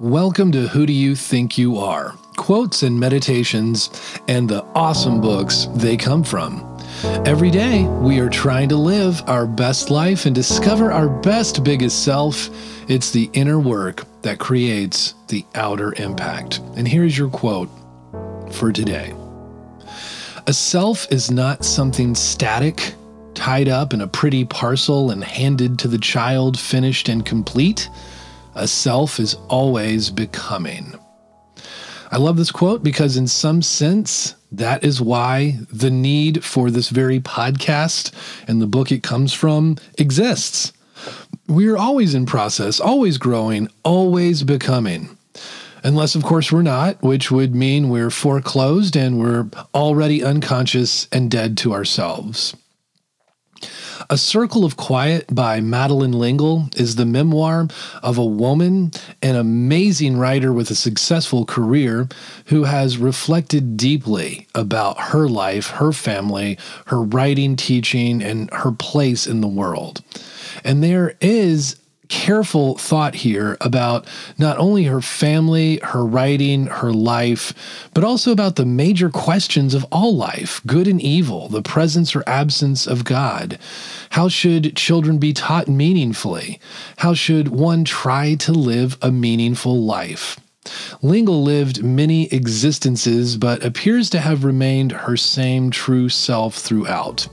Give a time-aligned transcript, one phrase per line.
[0.00, 2.14] Welcome to Who Do You Think You Are?
[2.38, 3.90] Quotes and meditations
[4.28, 6.64] and the awesome books they come from.
[7.26, 12.02] Every day, we are trying to live our best life and discover our best, biggest
[12.02, 12.48] self.
[12.88, 16.60] It's the inner work that creates the outer impact.
[16.76, 17.68] And here's your quote
[18.52, 19.14] for today
[20.46, 22.94] A self is not something static,
[23.34, 27.90] tied up in a pretty parcel and handed to the child finished and complete.
[28.54, 30.94] A self is always becoming.
[32.10, 36.88] I love this quote because, in some sense, that is why the need for this
[36.88, 38.12] very podcast
[38.48, 40.72] and the book it comes from exists.
[41.46, 45.16] We're always in process, always growing, always becoming.
[45.84, 51.30] Unless, of course, we're not, which would mean we're foreclosed and we're already unconscious and
[51.30, 52.54] dead to ourselves.
[54.12, 57.68] A Circle of Quiet by Madeleine L'Engle is the memoir
[58.02, 58.90] of a woman,
[59.22, 62.08] an amazing writer with a successful career,
[62.46, 69.28] who has reflected deeply about her life, her family, her writing, teaching, and her place
[69.28, 70.02] in the world.
[70.64, 71.76] And there is
[72.10, 78.56] careful thought here about not only her family, her writing, her life, but also about
[78.56, 83.58] the major questions of all life good and evil, the presence or absence of God.
[84.10, 86.60] How should children be taught meaningfully?
[86.98, 90.38] How should one try to live a meaningful life?
[91.02, 97.26] L'Engle lived many existences, but appears to have remained her same true self throughout.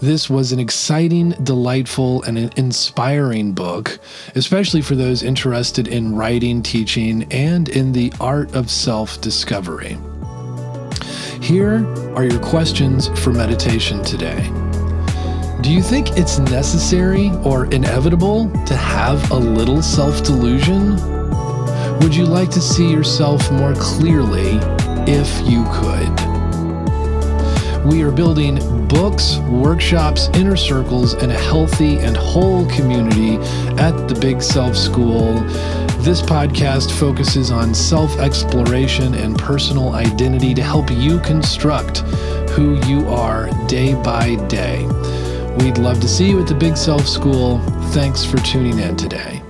[0.00, 3.98] This was an exciting, delightful, and an inspiring book,
[4.34, 9.98] especially for those interested in writing, teaching, and in the art of self discovery.
[11.42, 14.50] Here are your questions for meditation today.
[15.60, 21.13] Do you think it's necessary or inevitable to have a little self delusion?
[22.00, 24.58] Would you like to see yourself more clearly
[25.06, 26.34] if you could?
[27.84, 33.36] We are building books, workshops, inner circles, and a healthy and whole community
[33.78, 35.34] at the Big Self School.
[36.00, 41.98] This podcast focuses on self exploration and personal identity to help you construct
[42.50, 44.86] who you are day by day.
[45.58, 47.60] We'd love to see you at the Big Self School.
[47.92, 49.42] Thanks for tuning in today.